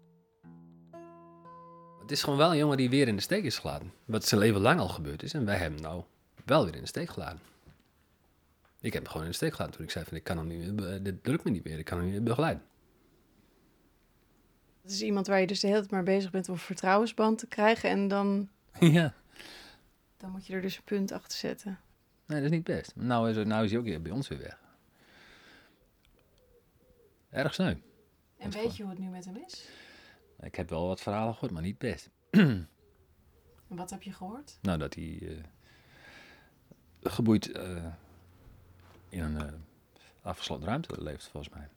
Het 2.07 2.15
is 2.15 2.23
gewoon 2.23 2.37
wel 2.37 2.51
een 2.51 2.57
jongen 2.57 2.77
die 2.77 2.89
weer 2.89 3.07
in 3.07 3.15
de 3.15 3.21
steek 3.21 3.43
is 3.43 3.57
gelaten. 3.57 3.93
Wat 4.05 4.25
zijn 4.25 4.41
leven 4.41 4.61
lang 4.61 4.79
al 4.79 4.87
gebeurd 4.87 5.23
is. 5.23 5.33
En 5.33 5.45
wij 5.45 5.57
hebben 5.57 5.79
hem 5.79 5.89
nou 5.89 6.03
wel 6.45 6.65
weer 6.65 6.75
in 6.75 6.81
de 6.81 6.87
steek 6.87 7.09
gelaten. 7.09 7.39
Ik 8.79 8.93
heb 8.93 9.01
hem 9.01 9.11
gewoon 9.11 9.25
in 9.25 9.31
de 9.31 9.35
steek 9.37 9.53
gelaten 9.53 9.75
toen 9.75 9.85
ik 9.85 9.91
zei 9.91 10.05
van 10.05 10.17
ik 10.17 10.23
kan 10.23 10.37
hem 10.37 10.47
niet 10.47 10.73
meer, 10.73 11.03
dit 11.03 11.15
lukt 11.21 11.43
me 11.43 11.51
niet 11.51 11.63
meer, 11.63 11.79
ik 11.79 11.85
kan 11.85 11.97
hem 11.97 12.05
niet 12.05 12.15
meer 12.15 12.23
begeleiden. 12.23 12.63
Het 14.81 14.91
is 14.91 15.01
iemand 15.01 15.27
waar 15.27 15.39
je 15.39 15.47
dus 15.47 15.59
de 15.59 15.67
hele 15.67 15.79
tijd 15.79 15.91
maar 15.91 16.03
bezig 16.03 16.31
bent 16.31 16.47
om 16.47 16.53
een 16.53 16.59
vertrouwensband 16.59 17.39
te 17.39 17.47
krijgen 17.47 17.89
en 17.89 18.07
dan... 18.07 18.49
Ja. 18.79 19.13
Dan 20.17 20.31
moet 20.31 20.47
je 20.47 20.53
er 20.53 20.61
dus 20.61 20.77
een 20.77 20.83
punt 20.83 21.11
achter 21.11 21.37
zetten. 21.37 21.79
Nee, 22.25 22.37
dat 22.41 22.51
is 22.51 22.55
niet 22.55 22.63
best. 22.63 22.95
Nou 22.95 23.29
is, 23.29 23.45
nou 23.45 23.63
is 23.63 23.71
hij 23.71 23.79
ook 23.79 24.03
bij 24.03 24.11
ons 24.11 24.27
weer 24.27 24.39
weg. 24.39 24.59
Erg 27.29 27.53
sneu. 27.53 27.75
En 28.37 28.51
weet 28.51 28.75
je 28.77 28.83
hoe 28.83 28.91
het 28.91 29.01
nu 29.01 29.07
met 29.09 29.25
hem 29.25 29.37
is? 29.47 29.67
Ik 30.39 30.55
heb 30.55 30.69
wel 30.69 30.87
wat 30.87 31.01
verhalen 31.01 31.33
gehoord, 31.33 31.51
maar 31.51 31.61
niet 31.61 31.77
best. 31.77 32.09
wat 33.67 33.89
heb 33.89 34.03
je 34.03 34.13
gehoord? 34.13 34.57
Nou, 34.61 34.77
dat 34.77 34.93
hij 34.93 35.19
uh, 35.21 35.43
geboeid 37.01 37.47
uh, 37.55 37.85
in 39.09 39.23
een 39.23 39.35
uh, 39.35 39.53
afgesloten 40.21 40.67
ruimte 40.67 41.01
leeft, 41.01 41.27
volgens 41.27 41.53
mij. 41.53 41.69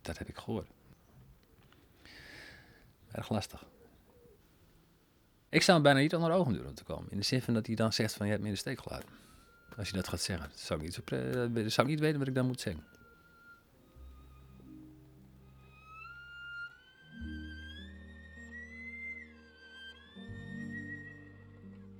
Dat 0.00 0.18
heb 0.18 0.28
ik 0.28 0.36
gehoord. 0.36 0.66
Erg 3.10 3.28
lastig. 3.28 3.64
Ik 5.48 5.62
zou 5.62 5.72
hem 5.72 5.82
bijna 5.82 6.00
niet 6.00 6.14
onder 6.14 6.32
ogen 6.32 6.52
durven 6.52 6.74
te 6.74 6.84
komen. 6.84 7.10
In 7.10 7.16
de 7.16 7.24
zin 7.24 7.42
van 7.42 7.54
dat 7.54 7.66
hij 7.66 7.74
dan 7.74 7.92
zegt 7.92 8.14
van 8.14 8.26
je 8.26 8.32
hebt 8.32 8.42
me 8.42 8.48
in 8.48 8.54
de 8.54 8.60
steek 8.60 8.80
gelaten. 8.80 9.08
Als 9.76 9.88
je 9.88 9.94
dat 9.94 10.08
gaat 10.08 10.20
zeggen. 10.20 10.50
zou 10.54 10.80
ik 10.80 10.84
niet, 10.84 10.94
zo 10.94 11.02
zou 11.68 11.86
ik 11.86 11.86
niet 11.86 12.00
weten 12.00 12.18
wat 12.18 12.28
ik 12.28 12.34
dan 12.34 12.46
moet 12.46 12.60
zeggen. 12.60 12.84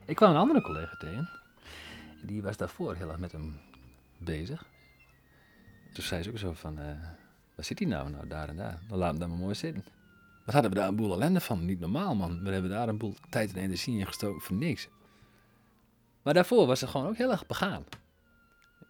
Ik 0.07 0.17
kwam 0.17 0.31
een 0.31 0.37
andere 0.37 0.61
collega 0.61 0.97
tegen. 0.97 1.29
Die 2.23 2.43
was 2.43 2.57
daarvoor 2.57 2.95
heel 2.95 3.09
erg 3.09 3.19
met 3.19 3.33
hem 3.33 3.61
bezig. 4.19 4.65
Toen 5.93 6.05
zei 6.05 6.23
ze 6.23 6.31
ook 6.31 6.39
zo 6.39 6.53
van, 6.53 6.79
uh, 6.79 6.85
waar 7.55 7.65
zit 7.65 7.79
hij 7.79 7.89
nou? 7.89 8.11
Nou, 8.11 8.29
daar 8.29 8.49
en 8.49 8.57
daar. 8.57 8.79
Dan 8.89 8.99
laat 8.99 9.11
hem 9.11 9.19
daar 9.19 9.29
maar 9.29 9.39
mooi 9.39 9.55
zitten. 9.55 9.85
Wat 10.45 10.55
hadden 10.55 10.73
we 10.73 10.79
daar 10.79 10.89
een 10.89 10.97
boel 10.97 11.13
ellende 11.13 11.41
van? 11.41 11.65
Niet 11.65 11.81
normaal, 11.81 12.15
man. 12.15 12.43
We 12.43 12.51
hebben 12.51 12.71
daar 12.71 12.89
een 12.89 12.99
boel 12.99 13.15
tijd 13.29 13.53
en 13.53 13.63
energie 13.63 13.99
in 13.99 14.07
gestoken 14.07 14.41
voor 14.41 14.57
niks. 14.57 14.89
Maar 16.23 16.35
daarvoor 16.35 16.67
was 16.67 16.79
ze 16.79 16.87
gewoon 16.87 17.07
ook 17.07 17.17
heel 17.17 17.31
erg 17.31 17.47
begaan. 17.47 17.85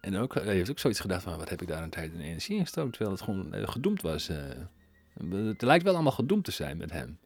En 0.01 0.15
ook, 0.15 0.33
hij 0.33 0.55
heeft 0.55 0.69
ook 0.69 0.79
zoiets 0.79 0.99
gedacht 0.99 1.23
van, 1.23 1.37
wat 1.37 1.49
heb 1.49 1.61
ik 1.61 1.67
daar 1.67 1.83
een 1.83 1.89
tijd 1.89 2.13
en 2.13 2.19
energie 2.19 2.57
in 2.57 2.63
gestoken? 2.63 2.91
Terwijl 2.91 3.11
het 3.11 3.21
gewoon 3.21 3.53
eh, 3.53 3.67
gedoemd 3.67 4.01
was. 4.01 4.29
Het 5.47 5.61
lijkt 5.61 5.83
wel 5.83 5.93
allemaal 5.93 6.11
gedoemd 6.11 6.43
te 6.43 6.51
zijn 6.51 6.77
met 6.77 6.91
hem. 6.91 7.19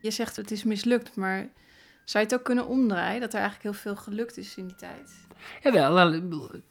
Je 0.00 0.10
zegt 0.10 0.36
het 0.36 0.50
is 0.50 0.64
mislukt, 0.64 1.16
maar 1.16 1.48
zou 2.04 2.24
je 2.24 2.30
het 2.30 2.38
ook 2.38 2.44
kunnen 2.44 2.66
omdraaien? 2.66 3.20
Dat 3.20 3.32
er 3.32 3.40
eigenlijk 3.40 3.62
heel 3.62 3.82
veel 3.82 4.02
gelukt 4.02 4.36
is 4.36 4.56
in 4.56 4.66
die 4.66 4.76
tijd? 4.76 5.26
Jawel. 5.62 6.62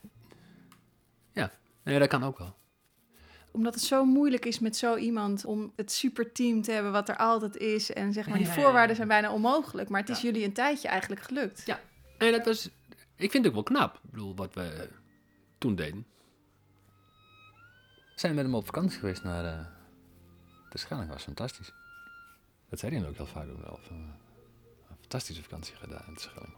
Ja, 1.32 1.52
nee, 1.84 2.00
dat 2.00 2.08
kan 2.08 2.24
ook 2.24 2.38
wel. 2.38 2.56
Omdat 3.52 3.74
het 3.74 3.84
zo 3.84 4.06
moeilijk 4.06 4.46
is 4.46 4.60
met 4.60 4.78
zo 4.78 4.96
iemand 4.96 5.46
om 5.46 5.74
het 5.76 5.92
superteam 5.92 6.62
te 6.62 6.72
hebben 6.72 6.92
wat 6.92 7.10
er 7.10 7.18
altijd 7.18 7.58
is. 7.58 7.94
En 7.94 8.14
zeg 8.14 8.28
maar, 8.28 8.38
die 8.38 8.48
voorwaarden 8.48 8.96
zijn 8.96 9.08
bijna 9.08 9.34
onmogelijk. 9.34 9.90
Maar 9.90 10.00
het 10.00 10.10
is 10.10 10.22
jullie 10.22 10.44
een 10.44 10.54
tijdje 10.54 10.88
eigenlijk 10.88 11.22
gelukt. 11.22 11.66
Ja, 11.66 11.80
en 12.18 12.32
dat 12.32 12.46
was, 12.46 12.70
ik 13.16 13.32
vind 13.32 13.34
het 13.34 13.48
ook 13.48 13.54
wel 13.54 13.64
knap. 13.64 13.96
Ik 14.04 14.12
bedoel, 14.12 14.36
wat 14.36 14.54
we 14.54 14.90
toen 15.58 15.76
deden. 15.76 16.06
We 18.14 18.20
zijn 18.20 18.36
met 18.36 18.46
hem 18.46 18.56
op 18.56 18.66
vakantie 18.66 19.00
geweest 19.00 19.24
naar 19.24 19.44
uh, 19.44 19.66
de 20.70 20.78
Schelling. 20.78 21.10
was 21.10 21.24
fantastisch. 21.24 21.72
Dat 22.70 22.80
zei 22.80 22.98
hij 22.98 23.08
ook 23.08 23.16
heel 23.16 23.26
vaak 23.26 23.50
ook 23.50 23.62
wel. 23.62 23.80
Van, 23.82 24.16
fantastische 25.14 25.44
vakantie 25.44 25.76
gedaan 25.76 26.04
in. 26.08 26.54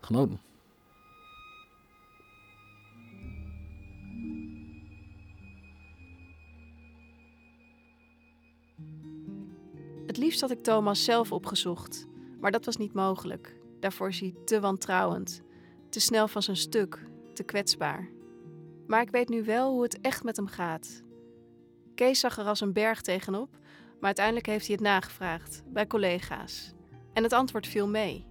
Genoten. 0.00 0.40
Het 10.06 10.16
liefst 10.16 10.40
had 10.40 10.50
ik 10.50 10.62
Thomas 10.62 11.04
zelf 11.04 11.32
opgezocht, 11.32 12.06
maar 12.40 12.50
dat 12.50 12.64
was 12.64 12.76
niet 12.76 12.92
mogelijk. 12.92 13.56
Daarvoor 13.80 14.08
is 14.08 14.20
hij 14.20 14.34
te 14.44 14.60
wantrouwend, 14.60 15.42
te 15.88 16.00
snel 16.00 16.28
van 16.28 16.42
zijn 16.42 16.56
stuk, 16.56 17.06
te 17.34 17.42
kwetsbaar. 17.42 18.08
Maar 18.86 19.02
ik 19.02 19.10
weet 19.10 19.28
nu 19.28 19.44
wel 19.44 19.72
hoe 19.72 19.82
het 19.82 20.00
echt 20.00 20.24
met 20.24 20.36
hem 20.36 20.46
gaat. 20.46 21.02
Kees 21.94 22.20
zag 22.20 22.38
er 22.38 22.44
als 22.44 22.60
een 22.60 22.72
berg 22.72 23.00
tegenop, 23.00 23.50
maar 23.52 24.00
uiteindelijk 24.00 24.46
heeft 24.46 24.66
hij 24.66 24.74
het 24.74 24.84
nagevraagd 24.84 25.62
bij 25.66 25.86
collega's. 25.86 26.74
En 27.12 27.22
het 27.22 27.32
antwoord 27.32 27.66
viel 27.66 27.88
mee. 27.88 28.26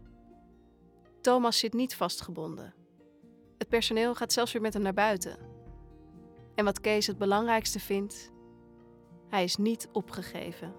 Thomas 1.21 1.59
zit 1.59 1.73
niet 1.73 1.95
vastgebonden. 1.95 2.73
Het 3.57 3.69
personeel 3.69 4.15
gaat 4.15 4.33
zelfs 4.33 4.51
weer 4.51 4.61
met 4.61 4.73
hem 4.73 4.81
naar 4.81 4.93
buiten. 4.93 5.37
En 6.55 6.65
wat 6.65 6.81
Kees 6.81 7.07
het 7.07 7.17
belangrijkste 7.17 7.79
vindt, 7.79 8.31
hij 9.29 9.43
is 9.43 9.55
niet 9.55 9.89
opgegeven. 9.91 10.73